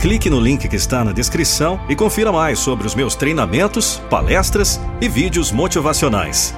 Clique 0.00 0.30
no 0.30 0.38
link 0.38 0.68
que 0.68 0.76
está 0.76 1.02
na 1.02 1.10
descrição 1.10 1.80
e 1.88 1.96
confira 1.96 2.30
mais 2.30 2.60
sobre 2.60 2.86
os 2.86 2.94
meus 2.94 3.16
treinamentos, 3.16 4.00
palestras 4.08 4.80
e 5.00 5.08
vídeos 5.08 5.50
motivacionais. 5.50 6.54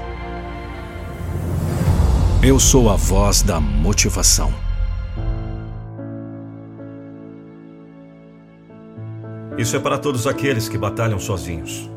Eu 2.43 2.61
sou 2.61 2.91
a 2.91 2.97
voz 2.97 3.41
da 3.41 3.59
motivação. 3.59 4.53
Isso 9.57 9.75
é 9.75 9.79
para 9.79 9.97
todos 9.97 10.27
aqueles 10.27 10.69
que 10.69 10.77
batalham 10.77 11.19
sozinhos. 11.19 11.89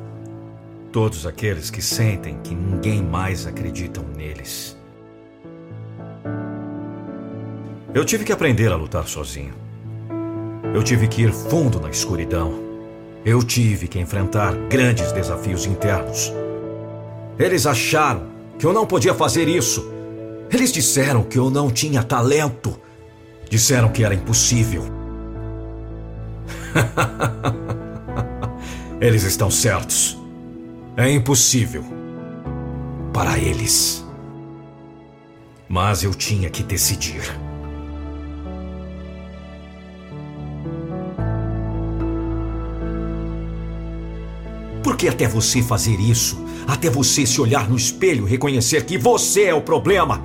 Todos 0.94 1.28
aqueles 1.28 1.70
que 1.70 1.82
sentem 1.82 2.40
que 2.42 2.56
ninguém 2.56 3.04
mais 3.04 3.46
acredita 3.46 4.02
neles. 4.16 4.78
Eu 7.94 8.06
tive 8.06 8.24
que 8.24 8.32
aprender 8.32 8.72
a 8.72 8.78
lutar 8.78 9.06
sozinho. 9.10 9.73
Eu 10.74 10.82
tive 10.82 11.08
que 11.08 11.22
ir 11.22 11.32
fundo 11.32 11.80
na 11.80 11.90
escuridão. 11.90 12.60
Eu 13.24 13.44
tive 13.44 13.88
que 13.88 14.00
enfrentar 14.00 14.54
grandes 14.70 15.12
desafios 15.12 15.66
internos. 15.66 16.34
Eles 17.38 17.68
acharam 17.68 18.24
que 18.58 18.66
eu 18.66 18.74
não 18.74 18.86
podia 18.86 19.14
fazer 19.14 19.48
isso. 19.48 19.92
Eles 20.52 20.72
disseram 20.72 21.24
que 21.24 21.38
eu 21.38 21.50
não 21.50 21.70
tinha 21.70 22.04
talento. 22.04 22.80
Disseram 23.50 23.90
que 23.90 24.04
era 24.04 24.16
impossível. 24.16 24.84
Eles 29.00 29.24
estão 29.24 29.52
certos. 29.52 30.18
É 30.98 31.12
impossível. 31.12 31.84
Para 33.12 33.38
eles. 33.38 34.04
Mas 35.68 36.04
eu 36.04 36.14
tinha 36.14 36.50
que 36.50 36.64
decidir. 36.64 37.22
Porque 45.04 45.14
até 45.14 45.28
você 45.28 45.62
fazer 45.62 46.00
isso, 46.00 46.42
até 46.66 46.90
você 46.90 47.26
se 47.26 47.42
olhar 47.42 47.70
no 47.70 47.76
espelho 47.76 48.26
e 48.26 48.32
reconhecer 48.32 48.86
que 48.86 48.98
você 48.98 49.48
é 49.48 49.54
o 49.54 49.60
problema, 49.60 50.22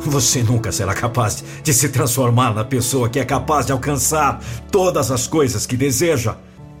você 0.00 0.42
nunca 0.42 0.72
será 0.72 0.94
capaz 0.94 1.44
de 1.62 1.74
se 1.74 1.90
transformar 1.90 2.54
na 2.54 2.64
pessoa 2.64 3.10
que 3.10 3.20
é 3.20 3.24
capaz 3.26 3.66
de 3.66 3.72
alcançar 3.72 4.40
todas 4.70 5.10
as 5.10 5.26
coisas 5.26 5.66
que 5.66 5.76
deseja. 5.76 6.36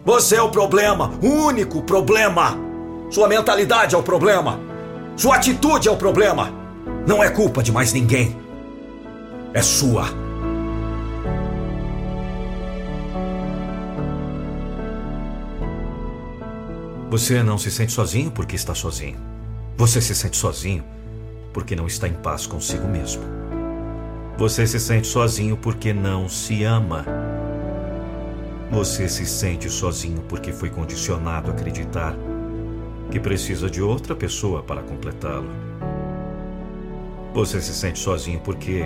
Você 0.06 0.36
é 0.36 0.42
o 0.42 0.48
problema, 0.48 1.12
o 1.22 1.26
único 1.26 1.82
problema. 1.82 2.56
Sua 3.10 3.28
mentalidade 3.28 3.94
é 3.94 3.98
o 3.98 4.02
problema. 4.02 4.58
Sua 5.14 5.36
atitude 5.36 5.86
é 5.86 5.90
o 5.90 5.98
problema. 5.98 6.50
Não 7.06 7.22
é 7.22 7.28
culpa 7.28 7.62
de 7.62 7.70
mais 7.70 7.92
ninguém. 7.92 8.34
É 9.52 9.60
sua. 9.60 10.08
Você 17.10 17.42
não 17.42 17.56
se 17.56 17.70
sente 17.70 17.92
sozinho 17.92 18.30
porque 18.30 18.54
está 18.54 18.74
sozinho. 18.74 19.16
Você 19.78 19.98
se 19.98 20.14
sente 20.14 20.36
sozinho 20.36 20.84
porque 21.54 21.74
não 21.74 21.86
está 21.86 22.06
em 22.06 22.12
paz 22.12 22.46
consigo 22.46 22.86
mesmo. 22.86 23.22
Você 24.36 24.66
se 24.66 24.78
sente 24.78 25.06
sozinho 25.06 25.56
porque 25.56 25.94
não 25.94 26.28
se 26.28 26.64
ama. 26.64 27.06
Você 28.70 29.08
se 29.08 29.24
sente 29.24 29.70
sozinho 29.70 30.22
porque 30.28 30.52
foi 30.52 30.68
condicionado 30.68 31.50
a 31.50 31.54
acreditar 31.54 32.14
que 33.10 33.18
precisa 33.18 33.70
de 33.70 33.80
outra 33.80 34.14
pessoa 34.14 34.62
para 34.62 34.82
completá-lo. 34.82 35.48
Você 37.32 37.58
se 37.62 37.72
sente 37.72 37.98
sozinho 37.98 38.40
porque 38.40 38.82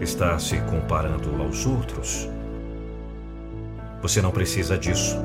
está 0.00 0.38
se 0.38 0.58
comparando 0.70 1.42
aos 1.42 1.66
outros. 1.66 2.28
Você 4.00 4.22
não 4.22 4.30
precisa 4.30 4.78
disso. 4.78 5.16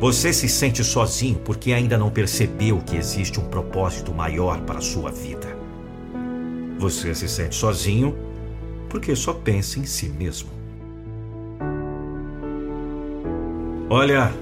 Você 0.00 0.32
se 0.32 0.48
sente 0.48 0.84
sozinho 0.84 1.40
porque 1.44 1.72
ainda 1.72 1.98
não 1.98 2.08
percebeu 2.08 2.78
que 2.78 2.96
existe 2.96 3.40
um 3.40 3.48
propósito 3.48 4.14
maior 4.14 4.60
para 4.60 4.78
a 4.78 4.82
sua 4.82 5.10
vida. 5.10 5.48
Você 6.78 7.12
se 7.16 7.28
sente 7.28 7.56
sozinho 7.56 8.16
porque 8.88 9.16
só 9.16 9.32
pensa 9.32 9.80
em 9.80 9.84
si 9.84 10.08
mesmo. 10.08 10.50
Olha, 13.90 14.32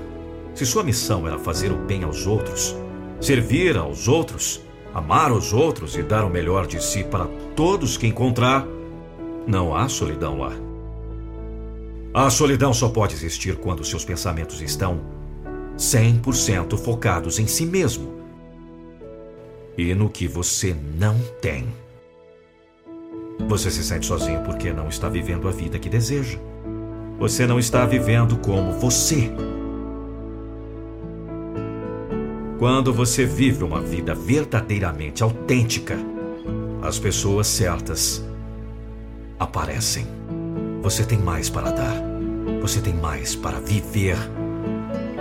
se 0.55 0.67
sua 0.67 0.85
missão 0.85 1.27
era 1.27 1.39
fazer 1.39 1.73
o 1.73 1.79
bem 1.79 2.05
aos 2.05 2.27
outros, 2.27 2.77
servir 3.19 3.79
aos 3.79 4.09
outros, 4.09 4.61
amar 4.93 5.33
os 5.33 5.55
outros 5.55 5.97
e 5.97 6.03
dar 6.03 6.25
o 6.25 6.31
melhor 6.31 6.67
de 6.67 6.85
si 6.85 7.03
para 7.03 7.27
todos 7.55 7.97
que 7.97 8.07
encontrar, 8.07 8.67
não 9.47 9.75
há 9.75 9.89
solidão 9.89 10.39
lá. 10.39 10.53
A 12.13 12.29
solidão 12.29 12.75
só 12.75 12.91
pode 12.91 13.15
existir 13.15 13.57
quando 13.57 13.85
seus 13.85 14.05
pensamentos 14.05 14.61
estão 14.61 15.16
100% 15.77 16.77
focados 16.79 17.39
em 17.39 17.47
si 17.47 17.67
mesmo 17.67 18.15
e 19.77 19.95
no 19.95 20.09
que 20.09 20.27
você 20.27 20.75
não 20.99 21.19
tem. 21.41 21.67
Você 23.49 23.71
se 23.71 23.85
sente 23.85 24.07
sozinho 24.07 24.43
porque 24.43 24.73
não 24.73 24.89
está 24.89 25.09
vivendo 25.09 25.47
a 25.49 25.51
vida 25.51 25.79
que 25.79 25.89
deseja. 25.89 26.39
Você 27.19 27.47
não 27.47 27.59
está 27.59 27.85
vivendo 27.85 28.39
como 28.39 28.73
você 28.73 29.31
Quando 32.59 32.91
você 32.91 33.27
vive 33.27 33.63
uma 33.63 33.83
vida 33.83 34.15
verdadeiramente 34.15 35.23
autêntica, 35.23 35.99
as 36.81 36.99
pessoas 36.99 37.47
certas 37.47 38.25
aparecem. 39.39 40.07
Você 40.81 41.05
tem 41.05 41.19
mais 41.19 41.51
para 41.51 41.71
dar. 41.71 41.95
Você 42.63 42.81
tem 42.81 42.95
mais 42.95 43.37
para 43.37 43.61
viver. 43.61 44.17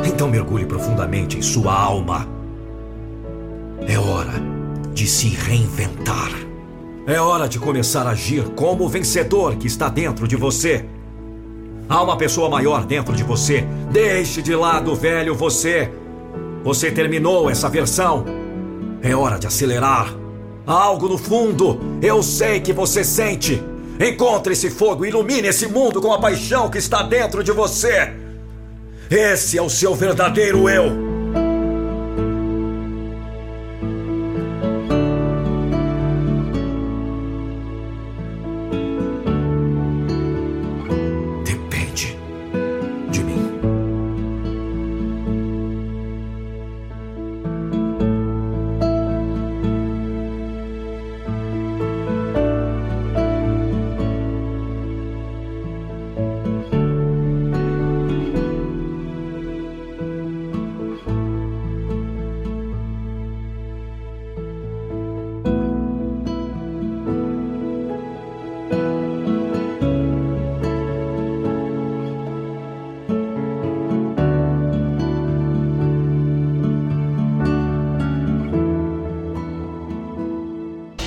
Então 0.04 0.28
mergulhe 0.28 0.66
profundamente 0.66 1.38
em 1.38 1.42
sua 1.42 1.74
alma. 1.74 2.28
É 3.88 3.98
hora 3.98 4.34
de 4.94 5.08
se 5.08 5.30
reinventar. 5.30 6.32
É 7.08 7.20
hora 7.22 7.48
de 7.48 7.60
começar 7.60 8.08
a 8.08 8.12
agir 8.12 8.44
como 8.56 8.86
o 8.86 8.90
vencedor 8.90 9.56
que 9.56 9.68
está 9.68 9.90
dentro 9.90 10.28
de 10.28 10.36
você. 10.36 10.86
Há 11.88 12.02
uma 12.02 12.18
pessoa 12.18 12.50
maior 12.50 12.86
dentro 12.86 13.16
de 13.16 13.24
você. 13.24 13.64
Deixe 13.92 14.42
de 14.42 14.56
lado 14.56 14.92
o 14.92 14.96
velho 14.96 15.36
você 15.36 15.92
você 16.66 16.90
terminou 16.90 17.48
essa 17.48 17.70
versão. 17.70 18.26
É 19.04 19.16
hora 19.16 19.38
de 19.38 19.46
acelerar. 19.46 20.12
Há 20.66 20.74
algo 20.74 21.08
no 21.08 21.16
fundo. 21.16 21.80
Eu 22.02 22.24
sei 22.24 22.60
que 22.60 22.74
você 22.74 23.04
sente. 23.04 23.62
Encontre 24.00 24.54
esse 24.54 24.72
fogo, 24.72 25.06
ilumine 25.06 25.48
esse 25.48 25.68
mundo 25.68 26.02
com 26.02 26.12
a 26.12 26.18
paixão 26.18 26.68
que 26.68 26.80
está 26.80 27.04
dentro 27.04 27.44
de 27.44 27.52
você. 27.52 28.12
Esse 29.10 29.58
é 29.58 29.62
o 29.62 29.70
seu 29.70 29.94
verdadeiro 29.94 30.68
eu. 30.68 31.05